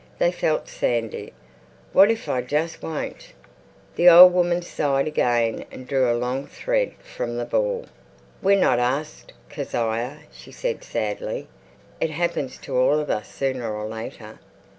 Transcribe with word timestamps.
They 0.17 0.31
felt 0.31 0.67
sandy. 0.67 1.31
"What 1.93 2.09
if 2.09 2.27
I 2.27 2.41
just 2.41 2.81
won't?" 2.81 3.33
The 3.95 4.09
old 4.09 4.33
woman 4.33 4.63
sighed 4.63 5.07
again 5.07 5.63
and 5.71 5.87
drew 5.87 6.09
a 6.11 6.17
long 6.17 6.47
thread 6.47 6.93
from 7.03 7.37
the 7.37 7.45
ball. 7.45 7.85
"We're 8.41 8.57
not 8.59 8.79
asked, 8.79 9.31
Kezia," 9.47 10.21
she 10.31 10.51
said 10.51 10.83
sadly. 10.83 11.49
"It 11.99 12.09
happens 12.09 12.57
to 12.61 12.75
all 12.75 12.97
of 12.97 13.11
us 13.11 13.27
sooner 13.31 13.71
or 13.71 13.85
later." 13.85 14.39